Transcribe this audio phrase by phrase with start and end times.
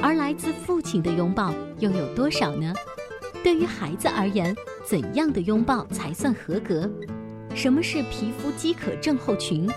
[0.00, 2.72] 而来自父亲的拥抱又有多少呢？
[3.42, 6.90] 对于孩子而言，怎样的拥抱才算合格？
[7.54, 9.68] 什么是皮肤饥渴症候群？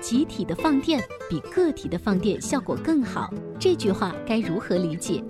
[0.00, 5.24] 集体的放电比个体的放电效果更好，这句话该如何理解？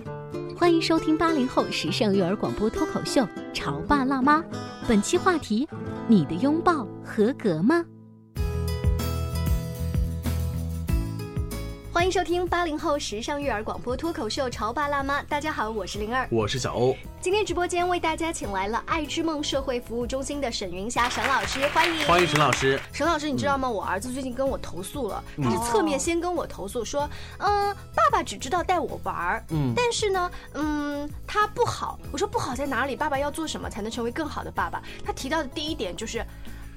[0.55, 3.21] 欢迎收听八零后时尚育儿广播脱口秀
[3.53, 4.39] 《潮爸辣妈》，
[4.87, 5.67] 本期话题：
[6.07, 7.85] 你的拥抱合格吗？
[11.97, 16.95] 欢迎收听八零后时尚育儿广播脱口秀《潮爸辣妈》，大家好，我是灵儿，我是小欧。
[17.19, 22.79] 今天直播间为大家请来了爱之梦社会服务中心的沈云霞沈老师，欢迎欢迎沈老师。
[22.93, 23.67] 沈老师，你知道吗？
[23.67, 27.09] 我儿子最近跟我投诉了，他是侧面先跟我投诉说，
[27.39, 31.99] 嗯，爸爸只知道带我玩儿，嗯，但是呢，嗯，他不好。
[32.11, 32.95] 我说不好在哪里？
[32.95, 34.83] 爸爸要做什么才能成为更好的爸爸？
[35.03, 36.23] 他提到的第一点就是，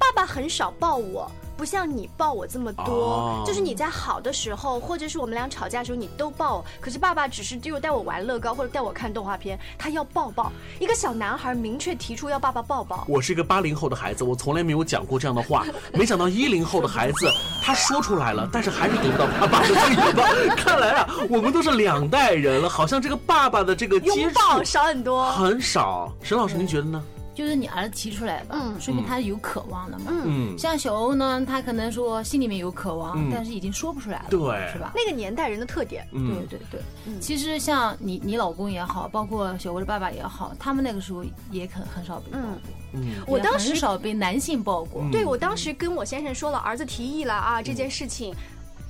[0.01, 1.31] 爸爸很少抱我。
[1.57, 6.65] 不像你抱我这么多，就是你在好的时候，或者是我们俩吵架的时候，你都抱。
[6.81, 10.51] 可是爸爸只是就带我玩乐高或者带我看动画片，他要抱抱。
[10.79, 13.05] 一个小男孩明确提出要爸爸抱抱。
[13.07, 15.67] 我是一个八零后的孩子，我从来没有讲过这样的话。
[15.93, 17.31] 没想到一零后的孩子
[17.63, 20.23] 他说出来了，但是还是得不到爸爸的拥抱。
[20.57, 26.11] 看来啊，我们都是两代人了，好像这个爸爸的这个拥抱少很多，很少。
[26.23, 27.05] 沈老师，您觉得呢？
[27.41, 30.13] 就是你儿子提出来吧，说明他是有渴望的嘛。
[30.13, 34.39] 嗯，像小欧呢，他可能说心里面有渴望，但是已经说不出来了，对，
[34.71, 34.93] 是吧？
[34.95, 36.83] 那个年代人的特点，对对对。
[37.19, 42.59] 其实像你你老公也好，包括小欧的爸爸也好，他们那个时候也很很少被抱过。
[42.93, 45.03] 嗯，我当时很少被男性抱过。
[45.11, 48.35] 对我当时跟我先生说了儿子提议了啊这件事情，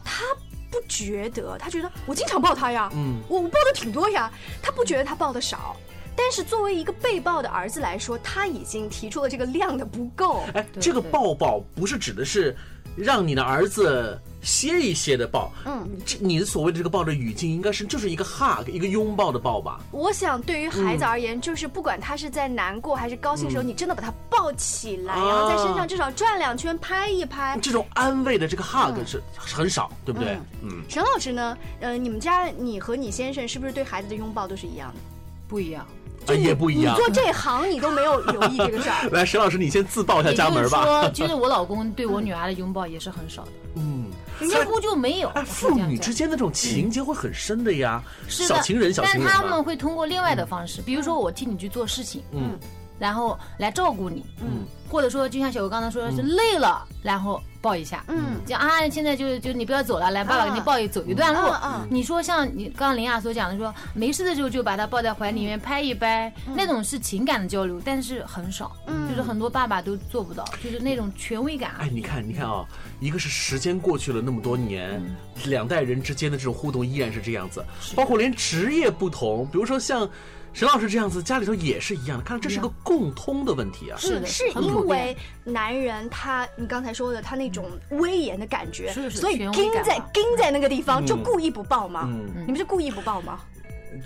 [0.05, 0.25] 他
[0.73, 4.29] 不觉得，他觉得我经常抱他呀，嗯，我我抱的挺多呀，
[4.61, 5.77] 他不觉得他抱的少。
[6.23, 10.43] 但是作为一个被抱的儿子来说，他已经提出了这个量的不够。
[10.53, 12.55] 哎，这个抱抱不是指的是
[12.95, 19.81] 让你的儿子歇一歇的抱，嗯，这你所谓的这个抱的语境应该是就是一个 hug，一个拥抱的抱吧？
[19.93, 27.59] 我想对于孩子而言，就是不管他是在难过还是高兴的时候，你真的把他抱起来，然后在身上至少转两圈，拍一拍。
[27.63, 30.39] 这种安慰的这个 hug 是很少，对不对？
[30.63, 30.83] 嗯。
[30.89, 31.57] 沈老师呢？
[31.81, 35.01] 呃，你们家你和你先生是不是对孩子的拥抱都是一样的？
[35.49, 35.85] 不一样。
[36.29, 36.95] 也不一样。
[36.95, 39.09] 你做这行，你都没有留意这个事儿。
[39.13, 40.85] 来，沈老师，你先自报一下家门吧。
[40.85, 43.51] 说，其实我老公对我女儿的拥抱也是很少的。
[43.77, 44.07] 嗯，
[44.41, 45.29] 几乎就没有。
[45.31, 48.03] 哎，父女之间的这种情节会很深的呀。
[48.29, 49.25] 是小情人，小情人。
[49.25, 52.59] 但他们会通过另外的方式，比如说我替你去做事情，嗯，
[53.01, 57.43] 然后来照顾你，嗯，或者说就像小吴刚才说的是累了，然后。
[57.63, 61.53] 抱一下，嗯，讲啊，现在就就你不要走了，来，爸爸给你抱一走一段路。
[61.91, 68.73] 你说像你刚刚林雅所讲的，说没事的时候就把他抱在怀里面拍一拍，那种是情感的交流，但是很少，
[69.11, 71.73] 就是很多爸爸都做不到，就是那种权威感。
[71.79, 72.65] 哎，你看，你看啊，
[72.99, 74.99] 一个是时间过去了那么多年，
[75.45, 77.63] 两代人之间的这种互动依然是这样子，
[77.95, 80.09] 包括连职业不同，比如说像。
[80.53, 82.25] 沈老师这样子，家里头也是一样的。
[82.25, 83.97] 看来这是个共通的问题啊。
[83.99, 92.09] 是的，是因为男人他，你刚才说的他那种威严的感觉，所以盯在盯在那个地方，就故意不抱吗？
[92.41, 93.41] 你们是故意不抱吗？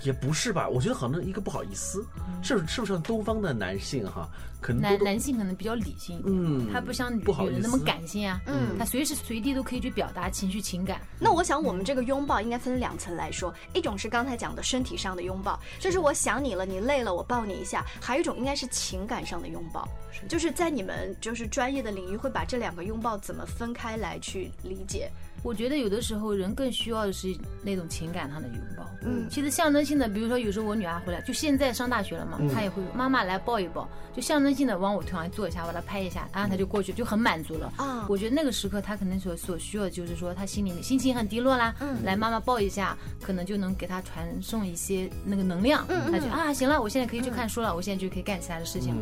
[0.03, 2.03] 也不是吧，我觉得好像一个不好意思，
[2.41, 4.27] 是是不是像东方的男性哈，
[4.65, 10.99] 可能男男性可能比较理性，嗯，他不像女人那么感性啊，嗯，他随时随地都可以去表达情绪情感。
[11.19, 19.87] 那我想我们这个拥抱应该分两层来说，一种是刚才讲的身体上的拥抱，就是我想你了，你累了，我抱你一下；还有一种应该是情感上的拥抱，
[20.27, 25.11] 就是在你们就是专业的领域会把这两个拥抱怎么分开来去理解？
[25.43, 27.27] 我觉得有的时候人更需要的是
[27.61, 28.83] 那种情感上的拥抱。
[29.03, 37.71] 嗯，其实象征性的，比如说有时候我女儿回来，就现在上大学了嘛，她也会妈妈来抱一抱，就象征性的往我腿上坐一下，把它拍一下，然后她就过去，就很满足了。
[37.77, 45.85] 啊，我觉得那个时刻他可能所所需要的就是说，他心里面心情很低落啦，嗯，来妈妈抱一下，可能就能给他传送一些那个能量。
[45.89, 49.01] 嗯，她就啊，行了，我现在可以去看书了，我现在就可以干其他的事情了。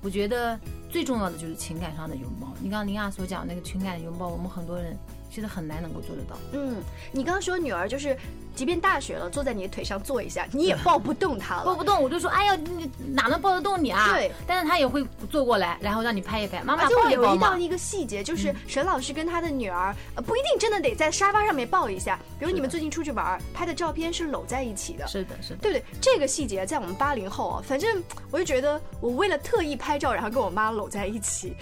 [0.00, 0.58] 我觉得
[0.90, 2.52] 最重要的就是情感上的拥抱。
[2.60, 4.96] 你刚刚林亚所讲那个情感的拥抱，我们很多人。
[5.30, 6.36] 其实很难能够做得到。
[6.52, 6.76] 嗯，
[7.10, 8.16] 你刚刚说女儿就是，
[8.54, 11.64] 即便大雪了，坐在你的腿上坐一下，你也抱不动她了。
[11.64, 14.12] 抱不动，我就说，哎呀，你哪能抱得动你啊？
[14.12, 14.30] 对。
[14.46, 16.62] 但是他也会坐过来，然后让你拍一拍。
[16.62, 22.18] 妈妈抱一抱留意到一个细节，就是沈老师跟他的女儿，呃，不一定真的得在沙发上面抱一下。
[22.38, 25.06] 比如你们最近出去玩，拍的照片是搂在一起的。
[25.06, 25.84] 是的，是的，对不对？
[26.00, 31.54] 这个细节在我们八零后啊，反正我就觉得，我为了特意拍照，然后跟我妈搂在一起。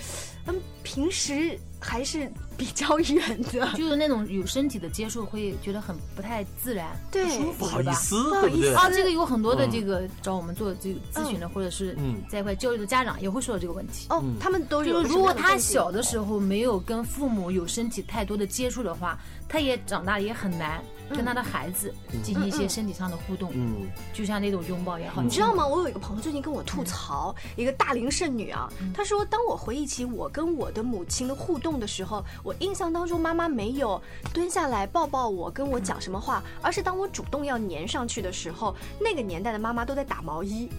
[0.47, 7.25] 嗯，平时还是比较远的， 就是那种有身体的接触，会觉得很不太自然，对，
[7.59, 8.75] 不好意思，不好意思。
[8.75, 8.91] 啊。
[8.91, 11.97] 这个有很多的这个找我们做这个咨询的，或者是
[12.29, 14.07] 在一块交流的家长也会说到这个问题。
[14.11, 15.03] 哦，他们都有。
[15.03, 19.19] 如果他小的时候没有跟父母有身体太多的接触的话，
[19.49, 20.83] 他也长大也很难。
[21.15, 21.93] 跟他的孩子
[22.23, 25.21] 进行一些身体上的互动，嗯，就像那种拥抱也好。
[25.21, 25.67] 你知道吗？
[25.67, 34.01] 我有一个朋友最近跟我吐槽，一个大龄剩女啊，她说，当我回忆起我跟我的母亲的互动的时候，我印象当中妈妈没有
[34.33, 40.71] 蹲下来抱抱我，跟我讲什么话，而是当我主动要粘上去的时候，那个年代的妈妈都在打毛衣。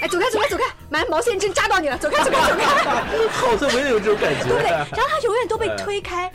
[0.00, 0.64] 哎，走开，走开，走开！
[0.88, 2.64] 买毛线针扎到你了，走开，走开，走开！
[3.28, 4.70] 好像我也有这种感觉，对不对？
[4.70, 6.30] 然后他永远都被推开。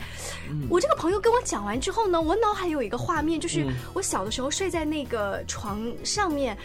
[0.70, 6.56] 我这个朋友跟我讲完之后呢，我脑海有一个画面，就是我小的时候睡在那个床上面，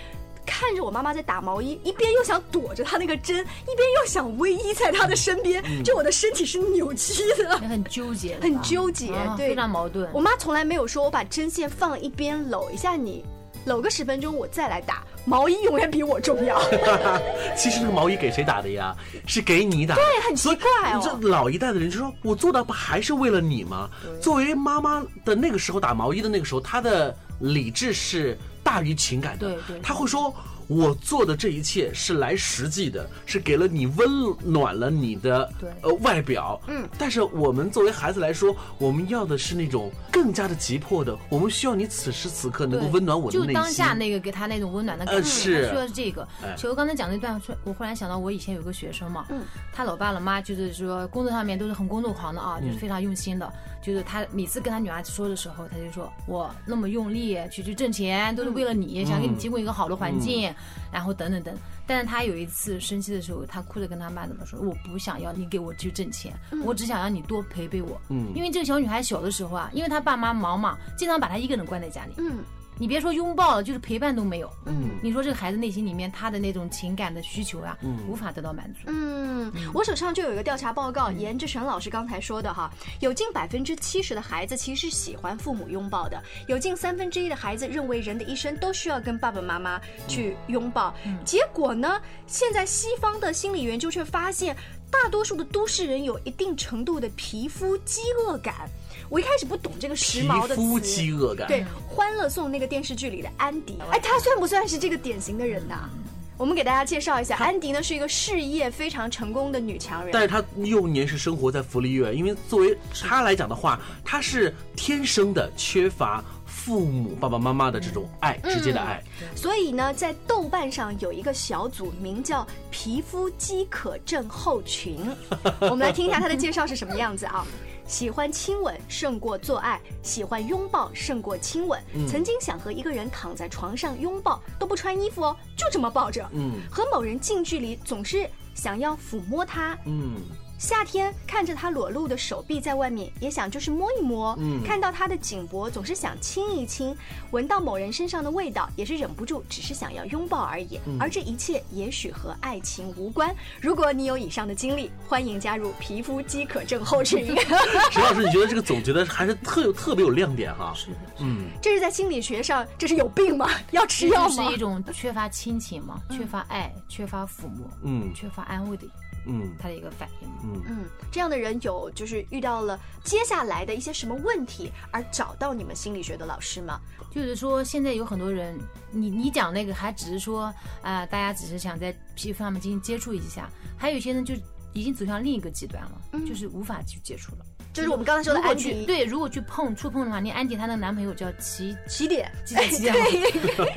[0.45, 10.07] 看着我妈妈在打毛衣，一边又想躲着她那个针，一边又想偎依在她的身边，就我的身体是扭曲的，很纠结，很纠结，对，非常矛盾。
[10.13, 13.25] 我妈从来没有说我把针线放一边搂一下你，
[13.65, 15.03] 搂个十分钟我再来打。
[15.23, 16.59] 毛衣永远比我重要。
[17.55, 18.95] 其实这个毛衣给谁打的呀？
[19.27, 19.95] 是给你打。
[19.95, 21.01] 对，很奇怪哦。
[21.03, 29.47] 这老一代的人就说：“我做的不还是为了你吗？”作为妈妈的那个时候打毛衣的那个时候，她的理智是大于情感的。
[29.47, 29.79] 对对。
[29.81, 30.33] 他会说。
[30.71, 34.07] 我做的这一切是来实际的，是给了你温
[34.41, 35.51] 暖了你的
[35.81, 45.69] 呃外表，嗯，但是我们作为孩子来说，我们要的是那种更加的急迫的，我们需要你此时此刻能够温暖我的内心，就当下那个给他那种温暖的感觉，是。
[45.69, 46.25] 需要这个。
[46.55, 49.41] 其实刚才讲那段，我忽然想到我以前有个学生嘛，嗯，
[49.73, 53.51] 他老爸老妈就是说工作上面都是很工作狂的啊，就是非常用心的。
[53.81, 60.53] 就是他每次跟他女儿说的时候，他就说我那么用力去去挣钱，都是为了你，想给你提供一个好的环境，
[60.91, 61.55] 然后等等等。
[61.87, 64.59] 但是他有一次生气的时候，他哭着跟他妈怎么说？
[64.61, 66.33] 我不想要你给我去挣钱，
[66.63, 67.99] 我只想让你多陪陪我。
[68.09, 72.13] 嗯，因为这个小女孩小的时候啊，因为她爸妈忙嘛，经常把她一个人关在家里。
[72.17, 72.43] 嗯。
[72.81, 74.51] 你别说拥抱了，就是陪伴都没有。
[74.65, 78.79] 嗯，你说这个孩子内心里面他的那种情感的需求啊，无法得到满足。
[78.87, 90.91] 嗯，我手上就有一个调查报告，沿着沈老师刚才说的哈，有近百分之七十的孩子其实喜欢父母拥抱的，有近三分之一的孩子认为人的一生都需要跟爸爸妈妈去拥抱。
[91.23, 94.57] 结果呢，现在西方的心理研究却发现，
[94.91, 98.69] 大多数的都市人有一定程度的皮肤饥饿感。
[99.09, 101.47] 我一开始不懂这个时髦的词，饥饿感。
[101.47, 105.89] 对，《欢乐颂》那个电视剧里的安迪，哎，她算不算是这个典型的人呐？
[106.37, 119.01] 我们给大家介绍一下，安迪呢是一个事业非常成功的女强人，但是她幼年是生活在福利院，因为作为她来讲的话，她是天生的缺乏父母爸爸妈妈的这种爱，直接的爱。
[119.35, 124.99] 所以呢，在豆瓣上有一个小组，名叫“皮肤饥渴症候群”，
[125.61, 127.45] 我们来听一下他的介绍是什么样子啊？
[127.87, 131.81] 喜欢亲吻胜过做爱，喜欢拥抱胜过亲吻。
[132.07, 136.29] 曾经想和一个人躺在床上拥抱，都不穿衣服哦，就这么抱着。
[136.31, 139.77] 嗯，和某人近距离，总是想要抚摸他。
[139.85, 140.15] 嗯。
[140.61, 146.93] 夏天看着他裸露的手臂在外面，也想就是摸一摸；看到他的颈脖，总是想亲一亲；
[147.31, 150.79] 闻到某人身上的味道，也是忍不住，只是想要拥抱而已。
[150.99, 153.35] 而这一切也许和爱情无关。
[153.59, 157.25] 如果你有以上的经历，欢迎加入皮肤饥渴症候群。
[157.89, 160.71] 石老师，你觉得这个总结的还是特有特别有亮点哈？
[160.75, 163.49] 是的，嗯，这是在心理学上，这是有病吗？
[163.71, 164.45] 要吃药吗？
[164.45, 165.99] 是一种缺乏亲情吗？
[166.11, 168.85] 缺乏爱，缺乏抚摸，嗯，缺乏安慰的。
[169.25, 170.27] 嗯，他的一个反应。
[170.43, 176.79] 嗯嗯，这样的人有就是遇到了接下来的一些什么问题而找到你们心理学的老师吗？
[177.11, 178.57] 就是说现在有很多人，
[178.91, 184.33] 你你讲那个还只是说啊，大家只是想在皮肤上面进行接触一下，还有一些人就
[184.73, 187.45] 已经走向另一个极端了，就是无法去接触了。
[187.73, 192.95] 就是我们刚才说的安迪，去对，如果去碰触碰的话，那安迪她那个男朋友叫起起点，起点起点，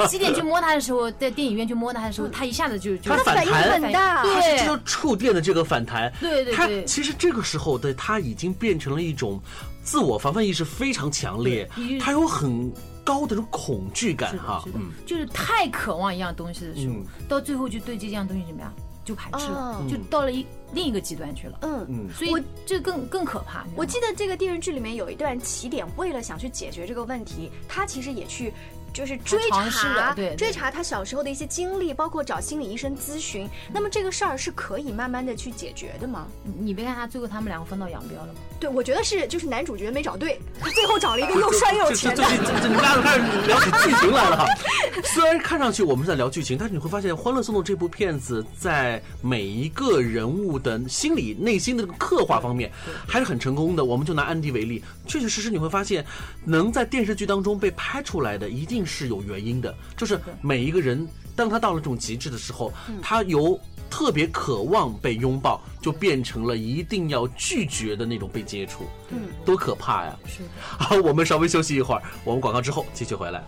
[0.08, 9.40] 起点去摸她的时候，在电影院去摸她的时候，她一下子就就他反反应弹很大，对是这对叫触电的这个反弹，它对对对其实这个时候的他已经变成了一种
[9.82, 12.72] 自我防范意识非常强烈对，他有很
[13.04, 18.74] 高的这种恐惧感哈嗯，就是太渴望一样东西的时候嗯，到最后就对这样东西怎么样
[19.04, 21.58] 就排斥了哦，就到了一另一个极端去了。
[21.62, 21.86] 嗯。
[21.88, 23.64] 嗯所以这更更可怕。
[23.76, 28.52] 我记得这个电视剧里面有一段起点，为了想去解决这个问题，他其实也去。
[28.94, 33.46] 就是追查了对对追查他小时候的一些经历，包括找心理医生咨询。
[33.72, 36.28] 那么这个事儿是可以慢慢的去解决的吗？
[36.44, 42.22] 你你别看他最后他们两个分道扬镳了吗，对，我觉得是，就是男主角没找对，他最后找了一个又帅又有这钱的。
[42.22, 44.46] 这最近这这你们俩开始聊起剧情来了哈。
[45.12, 52.70] 虽然看上去我们是在聊剧情，但是你会发现《欢乐颂的》这部片子在每一个人物的心理、内心的这个刻画方面
[53.08, 53.84] 还是很成功的。
[53.84, 56.04] 我们就拿安迪为例，确确实实你会发现，
[56.44, 59.74] 能在电视剧当中被拍出来的，一定是有原因的。
[59.96, 62.72] 就是每一个人，当他到了这种极致的时候，
[63.02, 63.58] 他由
[63.90, 68.84] 特别渴望被拥抱，就变成了一定要拒绝的那种被接触。
[69.10, 70.16] 嗯，多可怕呀！
[70.26, 70.48] 是的。
[70.60, 73.42] 好，我们稍微休息一会儿，我们广告之后继续回来。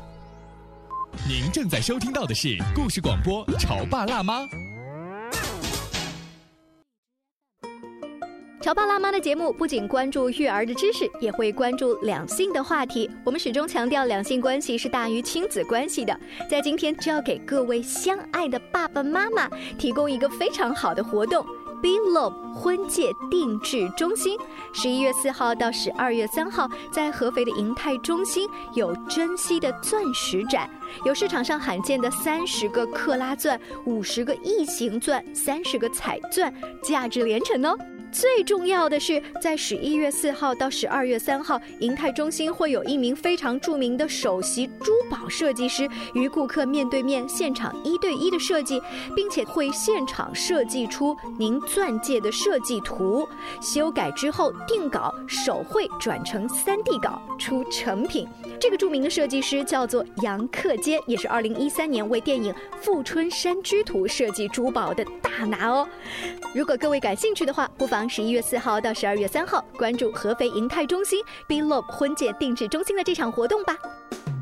[1.26, 4.42] 您正在收听到的是故事广播《潮爸辣妈》。
[8.66, 13.08] 乔爸辣妈的节目不仅关注育儿的知识，也会关注两性的话题。
[13.24, 16.20] 我们始终强调两性关系是大于亲子关系的。
[16.50, 21.46] 在今天，就要给各位相爱的爸爸妈妈提供一个非常好的活动。
[21.80, 24.36] B Love 婚戒定制中心，
[24.72, 30.68] 十一月四号到十二月三号，在合肥的银泰中心有珍稀的钻石展，
[31.04, 37.78] 有市场上罕见的三十个克拉钻、五十个异形钻、三十个彩钻，价值连城哦。
[38.18, 48.80] 最重要的是，在十一月四号到十二月三号，银泰中心会有一名非常著名的首席珠宝设计师与顾客面对面现场一对一的设计，
[49.14, 53.28] 并且会现场设计出您钻戒的设计图，
[53.60, 58.26] 修改之后定稿手绘转成三 D 稿出成品。
[58.58, 65.86] 这个著名的设计师叫做杨克坚，也是二零一三年为电影《富春山居图》设计珠宝的大拿哦。
[66.54, 73.76] 如果各位感兴趣的话，不妨十一月四号到十二月三号关注合肥银泰中心 B Love 婚介定制中心的这场活动吧。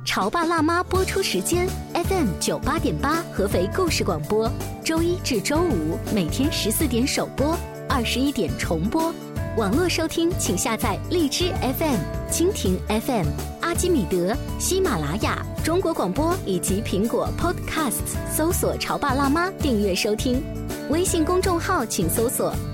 [0.04, 4.50] 潮爸辣妈播出时间：FM 九八点八，合肥故事广播，
[4.84, 7.56] 周一至周五每天十四点首播，
[7.88, 9.12] 二十一点重播。
[9.56, 11.98] 网络收听，请下载荔枝 FM、
[12.30, 13.26] 蜻蜓 FM、
[13.60, 20.42] 阿基米德、喜马拉雅、中国广播以及苹果 Podcasts，搜索“潮爸辣妈”订阅收听。
[20.90, 22.52] 微信公众号请搜索“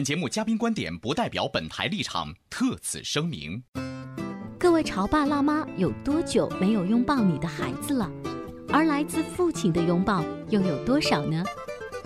[0.00, 3.62] 本节目嘉宾观点不代表本台立场，特此声明。
[4.58, 8.10] 各位潮爸辣妈有多久没有拥抱你的孩子了？
[8.72, 11.44] 而来自父亲的拥抱又有多少呢？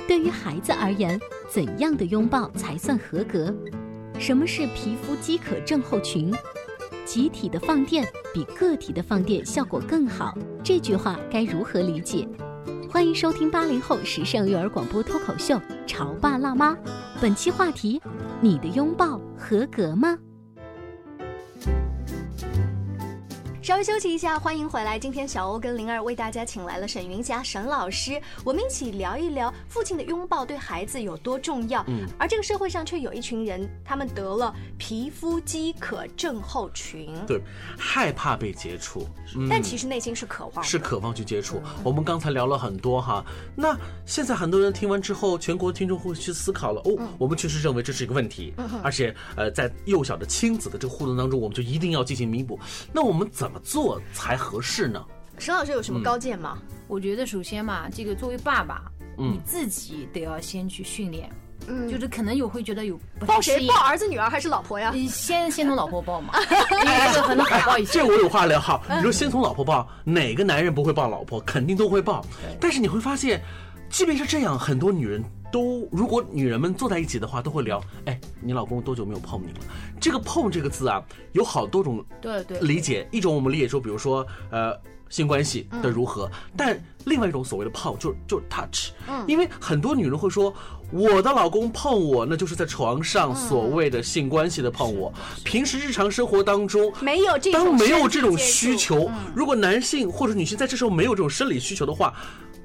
[0.08, 3.54] 对于孩子而言，怎样的拥抱才算合格？
[4.18, 6.34] 什么是皮肤饥渴症候群？
[7.04, 12.28] 集体的放电比个体的放电效果更好，这句话该如何理解？
[12.90, 15.54] 欢迎收听八零后时尚育儿广播脱口秀
[15.86, 16.72] 《潮爸辣妈》，
[17.20, 18.00] 本期话题：
[18.40, 20.18] 你的拥抱合格吗？
[23.64, 24.98] 稍微休息一下，欢迎回来。
[24.98, 31.82] 今天小欧跟灵儿为大家请来了沈云霞沈老师，我们一起聊一聊父亲的拥抱对孩子有多重要。
[31.88, 37.40] 嗯，而这个社会上却有一群人，他们得了皮肤饥渴症候群，对，
[37.78, 41.58] 害怕被接触，嗯但其实内心是渴望，是渴望去接触。
[41.82, 43.24] 我们刚才聊了很多哈，
[43.56, 48.52] 那现在很多人听完之后，全国听众会去思考了哦，我们确实认为这是一个问题，
[48.82, 52.60] 而且呃，在幼小的亲子的这个互动当中，我们就一定要进行弥补。
[52.92, 55.04] 那我们怎么做才合适呢？
[55.38, 56.58] 沈老师有什么高见吗？
[56.86, 58.82] 我觉得首先嘛，这个作为爸爸，
[59.18, 61.28] 嗯你自己得要先去训练，
[61.66, 63.66] 嗯，就是可能有会觉得有抱谁？
[63.66, 64.90] 抱儿子、女儿还是老婆呀？
[64.94, 66.34] 你先先从老婆抱嘛，
[66.70, 68.06] 因为这个可能好抱一些这。
[68.06, 68.80] 我有话聊哈。
[68.96, 71.40] 你说先从老婆抱，哪个男人不会抱老婆？
[71.40, 72.24] 肯定都会抱。
[72.60, 73.42] 但是你会发现，
[73.94, 75.22] 即便是这样，很多女人
[75.52, 79.60] 都，如果女人们坐在一起的话，都会聊，哎，你老公多久没有碰你了？
[80.00, 83.06] 这个碰这个字啊，有好多种对对理解。
[83.12, 84.76] 一种我们理解说，比如说呃
[85.10, 88.90] 性关系的如何，但另外一种所谓的碰就是就是 touch，
[89.28, 90.52] 因为很多女人会说。
[90.90, 95.12] 我的老公碰我，那就是在床上所谓的性关系的碰我。
[95.42, 102.14] 平时日常生活当中没有这当没有这种需求，如果男性或者女性在这时候没有这种生理需求的话，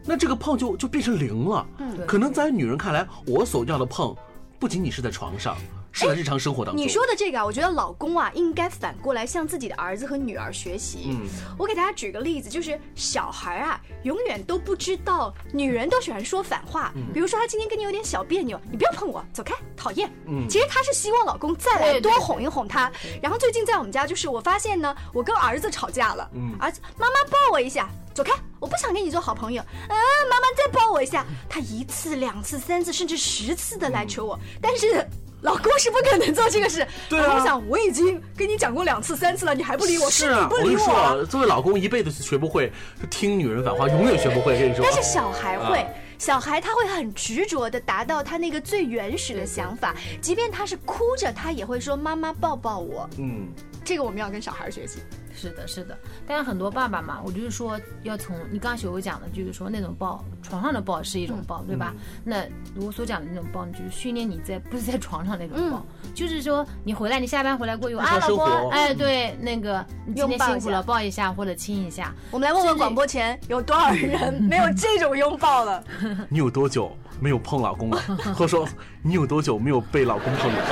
[0.06, 1.66] 那这个碰就就变成零了。
[1.78, 4.16] 嗯，可能在女人看来，我所要的碰，
[4.60, 5.56] 不仅仅是在床上。
[5.92, 6.84] 是在日常生活当中。
[6.84, 11.10] 你说的这个啊，我觉得老公啊，应该反过来向自己的儿子和女儿学习。
[11.10, 11.28] 嗯，
[11.58, 16.92] 我给大家举个例子，就是小孩啊，永远都不知道女人都喜欢说反话。
[16.96, 20.12] 嗯，比如说他今天跟你有点小别扭，你不要碰我，走开，讨厌。
[20.28, 22.92] 嗯，其实他是希望老公再来多哄一哄他。
[23.22, 26.30] 然后最近在我们家，就是我发现呢，我跟儿子吵架了。
[26.34, 29.62] 嗯，儿子，妈妈抱我一下，走开，我不想跟你做好朋友。
[29.64, 29.96] 嗯，
[30.30, 31.26] 妈妈再抱我一下。
[31.50, 35.06] 他一次、两次、三次，甚至十次的来求我，但是。
[35.42, 36.86] 老公是不可能做这个事。
[37.10, 41.26] 对啊，我想我已经跟你讲过两次、三次了，你还不理我，是啊，不理我。
[41.26, 42.72] 作为老公，一辈子学不会
[43.10, 44.60] 听女人反话，永远学不会。
[44.60, 45.86] 跟你说，但是小孩会，
[46.18, 53.10] 小孩他会很执着的达到他那个最原始的想法，即便他是哭着，他也会说妈妈抱抱我。
[53.18, 53.48] 嗯，
[53.86, 55.00] 这个我们要跟小孩学习。
[55.40, 61.94] 是的，是的，但是很多爸爸嘛，我就是说要从你刚刚学我讲的，就是说那种抱床上的抱是一种抱，对吧？
[62.26, 62.44] 那
[62.76, 72.14] 我所讲的那种抱，就是训练你在不是在床上那种抱，就是说你回来，你下班回来过后啊，老公，哎，对，那个你今天辛苦了，抱一下或者亲一下。
[72.32, 75.82] 我们来问问广播前有多少人 没有这种拥抱了？
[76.28, 76.92] 你有多久？
[77.20, 78.02] 没有碰老公了，
[78.36, 78.68] 或者说
[79.02, 80.60] 你有多久没有被老公碰了？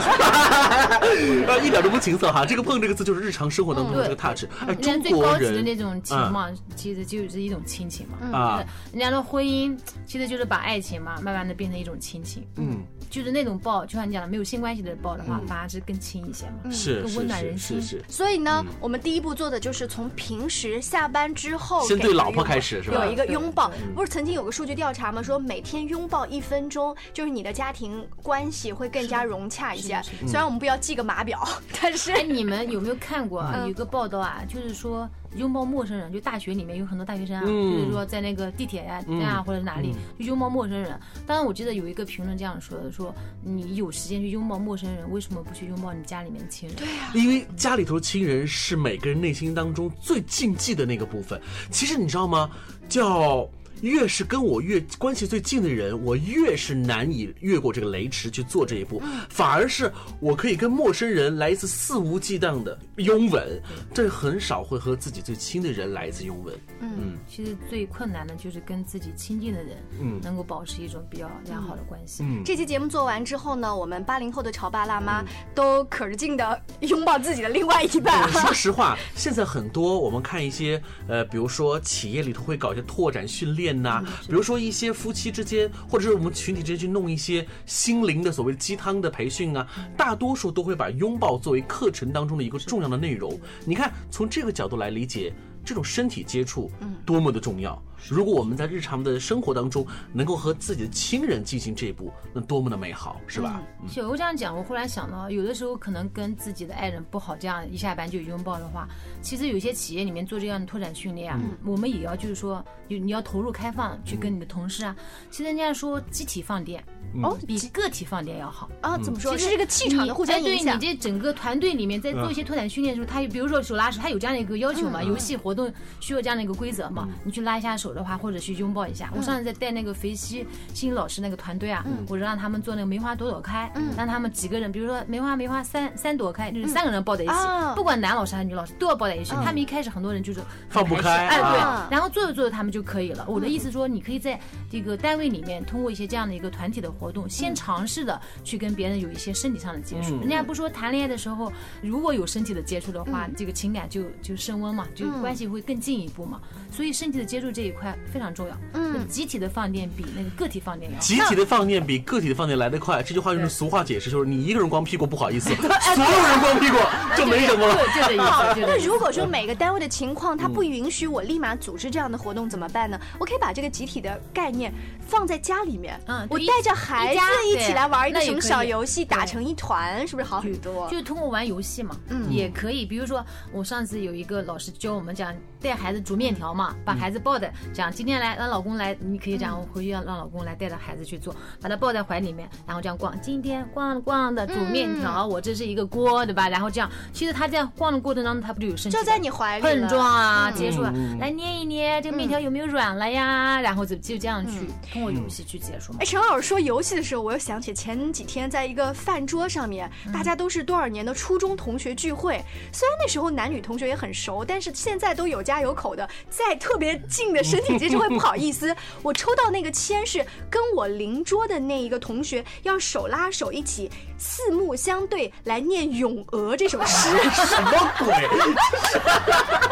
[1.48, 2.46] 啊，一点都不情色哈！
[2.46, 4.46] 这个“碰”这个字就是日常生活当中的这个 touch。
[4.68, 8.38] 哎，中国人的那种情嘛，其实就是一种亲情嘛。
[8.38, 12.46] 啊，人家的婚姻其实就是把爱情嘛，慢慢的变成一种亲情。
[12.58, 12.84] 嗯。
[13.10, 17.82] 就是那种抱，就像你讲的，没有性关系的抱的话，反而是更亲一些嘛，是更温暖人心。
[17.82, 23.06] 是所以呢，我们第一步做的就是从平时下班之后，先对老婆开始是吧？
[23.06, 25.24] 有一个拥抱，不是曾经有个数据调查吗？
[25.24, 30.02] 说每天拥抱一分钟，就是你的家庭关系会更加融洽一些。
[30.26, 31.48] 虽然我们不要记个码表，
[31.82, 34.42] 但是哎，你们有没有看过啊有一个报道啊？
[34.48, 35.10] 就是说。
[35.36, 40.98] 拥抱陌生人，就大学里面有很多大学生啊，就是说在那个地铁呀啊或者哪里就拥抱陌生人。
[41.28, 46.78] 当然，我记得有一个评论这样说的：说你有时间去拥抱陌生人，为什么不去拥抱你家里面的亲人？
[46.78, 51.40] 对呀，因为家里头亲人是每个人内心当中最禁忌的那个部分。
[51.70, 52.50] 其实你知道吗？
[52.90, 53.48] 叫。
[53.82, 59.02] 越是跟我越关系最近的人，我越是难以越过这个雷池去做这一步。
[59.30, 63.62] 反而是我可以跟陌生人来一次肆无忌惮的拥吻，
[63.94, 66.54] 这很少会和自己最亲的人来一次拥吻。
[66.80, 72.24] 嗯，其实最困难的就是跟自己亲近的人，嗯，能够保持一种比较良好的关系。
[72.24, 78.28] 嗯，这期节目做完之后呢，我们八零后的潮爸辣妈都可着劲的拥抱自己的另外一半。
[78.32, 83.67] 说实话，现在很多我们看一些呃，比如说企业里头会搞一些拓展训练。
[83.74, 93.40] 呐，比如说一些夫妻之间，或者是我们群体之间去弄一些心灵的所谓鸡汤的培训啊，大多数都会把拥抱作为课程当中的一个重要的内容。
[93.66, 95.34] 你看，从这个角度来理解。
[95.66, 97.84] 这种身体接触，嗯，多么的重要！
[98.10, 103.62] 如果我们在日常的生活当中能够和自己的亲人进行这一步，那多么的美好，是吧？
[103.88, 108.88] 小欧这样讲，我忽然想到，有的时候可能跟自己的爱人不好，这样一下班就拥抱的话，
[109.22, 114.96] 其实有些企业里面做这样的拓展训练啊，我们也要就是说，有你要投入开放去跟你的同事啊，
[115.30, 116.84] 其实人家说集体放电。
[117.24, 118.98] 哦，比个体放电要好啊？
[118.98, 119.36] 怎么说？
[119.36, 120.78] 其实这个气场的互相影响。
[120.78, 125.02] 对你这整个团队里面，在做一些拓展训练的时候，他比如说手拉手，他有这样的一个要求嘛？
[125.02, 127.08] 游戏活动需要这样的一个规则嘛？
[127.24, 129.12] 你去拉一下手的话，或者去拥抱一下。
[129.16, 137.34] 我上次在带那个肥西新老师那个团队啊，我让他们做那个梅花朵朵开，让他们几个人，比如说梅花梅花三三朵开，就是三个人抱在一起，
[137.76, 139.32] 不管男老师还是女老师都要抱在一起。
[139.32, 143.26] 他们一开始很多人就是放不开，哎对，然后做着做着他们就可以了。
[143.28, 147.88] 我的意思说，你可以在这个单位里面通过一些这样的一个团体的活动，先尝。
[147.88, 151.50] 试的去跟别人有一些身体上的接触，人家不说谈恋爱的时候
[151.82, 156.42] 如果有身体的接触的话，这个情感就就升温嘛，就关系会更进一步嘛。
[156.70, 158.58] 所以身体的接触这一块非常重要。
[158.74, 161.00] 嗯，集体的放电比那个个体放电要。
[161.00, 163.02] 集体的放电比个体的放电来得快。
[163.02, 166.78] 这句话用俗话解释就是你一个人光屁股不好意思， 所有人光屁股
[167.16, 167.76] 就没什么了。
[167.96, 168.68] 就这意思。
[168.68, 173.00] 那如果说每个单位的情况他不允许我立马组织这样的活动怎么办呢？
[173.18, 174.74] 我可以把这个集体的概念
[175.08, 175.98] 放在家里面。
[176.08, 177.78] 嗯，我带着孩子一起。
[177.78, 180.90] 来玩一个什么小游戏，打成一团，是不是好很多？
[180.90, 182.88] 就是通过玩游戏嘛，嗯，也可以。
[182.88, 193.20] 比如说，我上次有一个老师教我们讲，带孩子煮面条嘛，把孩子抱在讲今天来让老公来，你可以这样，我回去让让老公来带着孩子去做，把他抱在怀里面，然后这样逛。
[193.22, 196.50] 今天逛逛的煮面条，我这是一个锅，对吧？
[196.50, 203.60] 然后这样，其实他这样逛的过程当中，他不就有身体就在你怀里碰撞啊，接触啊，来捏一捏这个面条有没有软了呀？
[203.62, 206.06] 然后就就这样去通过游戏去结束嘛哎，。
[206.06, 212.42] 陈老师说游戏的时候，我又想起前几天在一个饭桌上面，大家都是多少年的初中同学聚会。
[212.72, 218.76] 虽然那时候男女同学也很熟，但是现在都有家有口的，在特别近的身体接触会不好意思。
[219.02, 227.10] 我抽到那个签是跟我邻桌的那一个同学要手拉手一起四目相对来念《咏鹅》这首诗。
[227.32, 228.14] 什么鬼？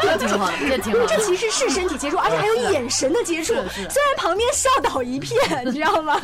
[0.02, 1.06] 这挺好，这挺好。
[1.06, 3.54] 这其实是身体接触，而且还有眼神的接触。
[3.54, 6.20] 虽然旁边笑倒一片，你知道吗？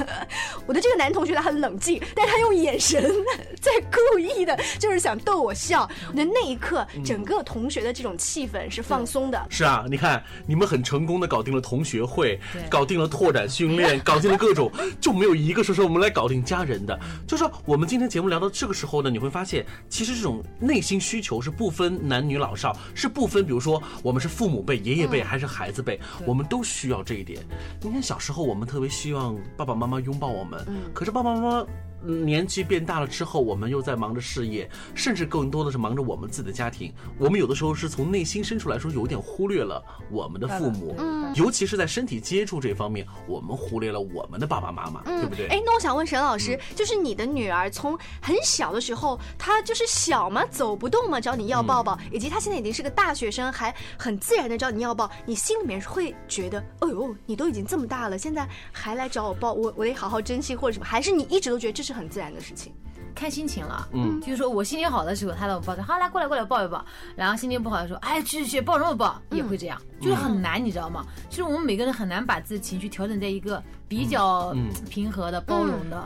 [0.66, 3.12] 我的这个男同学他很冷静，但他用眼神
[3.60, 5.88] 在故意的，就是想逗我笑。
[6.08, 9.46] 我觉得那一刻，整个同学的这种气氛是放松的。
[9.50, 12.38] 是啊，你看你们很成功的搞定了同学会，
[12.70, 16.98] 搞定了拓展训练， 搞定了各种，就没有一个说是我们来搞定家人的。
[17.26, 27.40] 就说我们今天节目聊到这个时候呢，你会发现，其实这种内心需求是不分男女老少，是不分，比如说我们是父母辈、爷爷辈还是孩子辈，我们都需要这一点。
[27.80, 31.66] 你看小时候我们特别希望爸爸妈妈拥抱我们，可是爸爸妈妈。
[32.04, 36.92] 嗯年纪变大了之后，我们又在忙着事业，甚至更多的是忙着我们自己的家庭。
[37.18, 40.96] 我们有的时候是从内心深处来说，有点忽略了我们的父母，
[41.34, 45.46] 尤其是在身体接触这方面，我们忽略了我们的爸爸妈妈，对不对？
[45.48, 60.84] 哎，那我想问沈老师，就是你的女儿从很小的时候，她就是小嘛，走不动嘛，找你要抱抱，以及她现在已经是个大学生，还很自然的找你要抱，你心里面会觉得，哎呦，你都已经这么大了，现在还来找我抱，我我得好好珍惜或者什么？
[60.84, 62.72] 还是你一直都觉得这是很自然的事情？
[63.14, 64.20] 看心情了，嗯。
[64.20, 71.06] 就是说我心情好的时候，他让我抱着，好来过来过来抱一抱，然后心情不好的时候，哎去去去抱什么抱，也会这样，就是很难，你知道吗？
[71.30, 74.68] 其实我们每个人很难把自己情绪调整在一个比较嗯。
[74.90, 76.02] 平和的、包容的，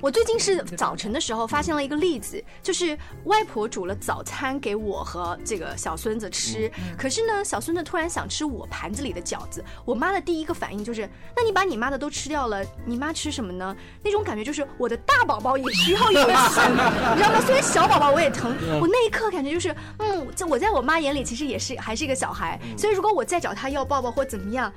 [0.00, 13.74] 我最近是早晨的时候发现了一个例子，就是外婆煮了早餐给我和这个小孙子吃，可是呢，小孙子突然想吃我盘子里的饺子，我妈的第一个反应就是，那你把你妈的都吃掉了，你妈吃什么呢？
[14.04, 16.70] 那种感觉就是我的大宝宝也需要有钱，
[17.16, 17.40] 你知道吗？
[17.44, 24.72] 虽然小宝宝我也疼，我那一刻感觉就是，嗯，在我在我妈眼里其实也是还是一个小孩，所以如果我再找他要抱抱或怎么样，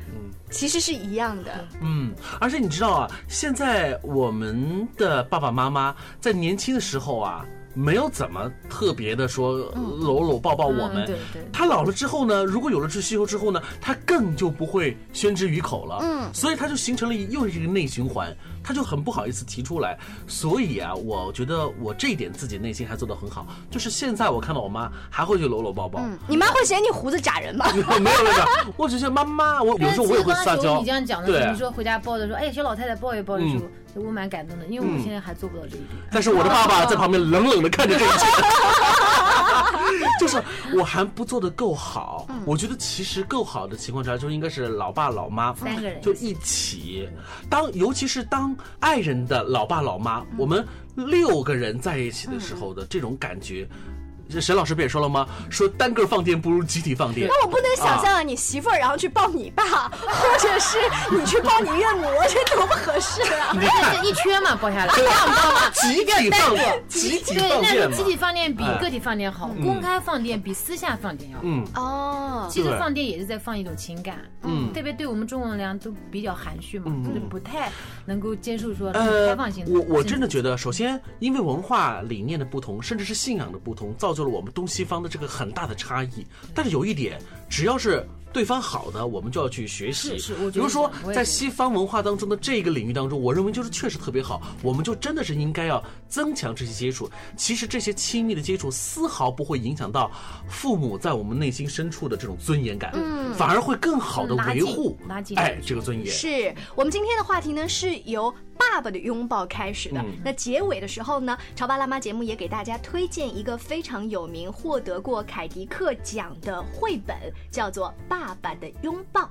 [0.52, 1.67] 其实是一样的。
[1.82, 7.43] 嗯，而且你知道啊，现在我们的爸爸妈妈在年轻的时候啊，
[7.74, 9.58] 没有怎么特别的说
[10.00, 11.06] 搂搂抱抱我们。
[11.06, 15.97] 嗯对对他老了之后呢，如果有了这需求之后呢，他更就不会宣之于口了。
[16.04, 18.32] 嗯，所以他就形成了又是一个内循环，
[18.63, 19.97] 他就很不好意思提出来。
[20.28, 26.02] 所以啊，我觉得我这一点自己内心还做得很好，就是现在我看到我妈还会去搂搂抱抱。
[26.28, 27.65] 你妈会嫌你胡子假人吗？
[27.74, 28.45] 没有没有没有，
[28.78, 30.80] 我只是妈妈，我有时候我也会撒娇。
[30.80, 33.63] 你这样讲的时候，你说回家抱着说，哎，小老太太抱一抱的时候
[33.95, 35.88] 我蛮感动的，因为我现在还做不到这一点。
[36.12, 38.26] 但是我的爸爸在旁边冷冷的看着这一切，
[40.19, 40.41] 就是
[40.76, 42.28] 我还不做的够好。
[42.45, 47.08] 我觉得其实够好的情况之下，就应该是老爸老妈三个人就一起。
[47.50, 53.67] 当尤其是当爱人的老爸老妈，我们六个人在一起的时候的这种感觉。
[53.67, 54.01] 这
[54.39, 55.28] 沈老师不也说了吗？
[55.50, 57.28] 说单个放电不如集体放电。
[57.28, 60.78] 那我不能想象啊，你媳妇儿然后去抱你爸，或者是
[61.12, 63.52] 你去抱你岳母，这多不合适啊！
[63.54, 65.70] 你看就是一圈嘛，抱下来，对这样抱嘛。
[65.74, 68.04] 集体放电，集体对，放电嘛那集。
[68.04, 71.44] 体放电比哎个体放电好，公开放电比私下放电要好。
[71.46, 77.72] 嗯，哦，其实放电也是在放一种情感，嗯特别对我们中国人来讲都比较含蓄嘛，嗯就是不太
[78.06, 79.72] 能够接受说呃开放性，的。
[79.72, 86.26] 我我真的觉得，首先因为文化理念的不同，甚至是信仰的不同，造就了我们东西方的这个很大的差异。
[86.54, 87.20] 但是有一点，
[87.52, 90.16] 只要是对方好的，我们就要去学习。
[90.54, 97.12] 比如说在西方文化当中的这个领域当中，我认为就是确实特别好，我们就真的是应该要增强这些接触。
[97.36, 100.10] 其实这些亲密的接触丝毫不会影响到
[100.48, 106.08] 父母在我们内心深处的这种尊严感，嗯，反而会更好的维护拉近哎这个尊严。
[106.08, 110.00] 是我们今天的话题呢，是由爸爸的拥抱开始的。
[110.00, 117.18] 嗯那结尾的时候呢，潮爸辣妈节目也给大家推荐一个非常有名、获得过凯迪克奖的绘本，
[117.49, 119.21] 叫做《爸爸的拥抱》。《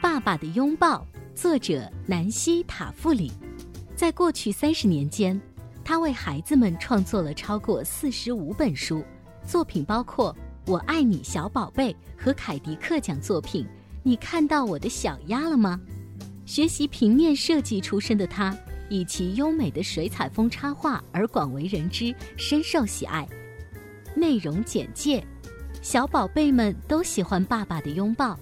[0.00, 1.04] 爸爸的拥抱》，
[1.40, 3.32] 作者南希·塔夫里。
[3.96, 5.40] 在过去三十年间，
[5.84, 9.04] 他为孩子们创作了超过四十五本书，
[9.44, 10.32] 作品包括
[10.70, 13.64] 《我爱你，小宝贝》和凯迪克奖作品
[14.02, 15.80] 《你看到我的小鸭了吗》。
[16.46, 18.56] 学习平面设计出身的他，
[18.88, 23.28] 以其优美的水彩风插画而广为人知，深受喜爱。
[24.14, 25.22] 内容简介：
[25.80, 28.38] 小宝贝们都喜欢爸爸的拥抱。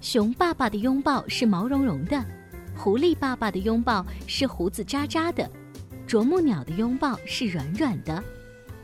[0.00, 2.24] 熊爸爸的拥抱是毛茸茸的，
[2.76, 5.50] 狐狸爸爸的拥抱是胡子渣渣的，
[6.06, 8.22] 啄木鸟的拥抱是软软的。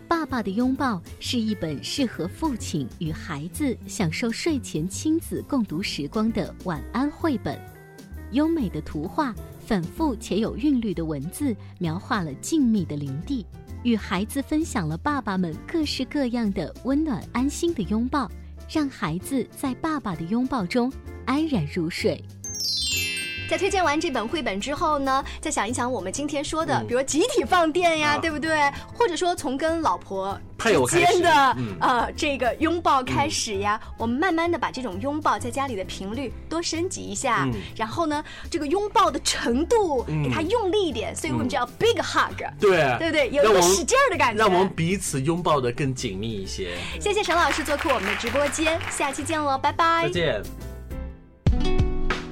[0.08, 7.58] 爸爸的拥抱是一本适合父亲与孩子享受睡前亲子共读时光的晚安绘本。
[8.32, 13.46] 优美的图画，反复且有韵律的文字，描画了静谧的林地，
[13.82, 18.30] 与孩子分享了爸爸们各式各样的温暖安心的拥抱，
[18.70, 20.92] 让孩子在爸爸的拥抱中
[21.26, 22.22] 安然入睡。
[23.52, 28.58] 在推荐完这本绘本之后呢，再想一想我们今天说的，比如集体放电呀，对不对？
[28.94, 43.28] 或者说从跟老婆之间的呃这个拥抱开始呀，我们慢慢的把这种拥抱在家里的频率多升级一下，然后呢，这个拥抱的程度给它用力一点，所以我们叫 big hug，对对不对？
[43.28, 46.70] 有一个使劲儿的感觉，让我们彼此拥抱的更紧密一些。
[46.98, 50.71] 谢谢陈老师做客我们的直播间，下期见喽，拜拜，再见。